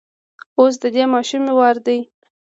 اوس 0.59 0.73
د 0.83 0.85
دې 0.95 1.03
ماشومې 1.13 1.53
وار 1.59 1.77
دی. 1.85 1.99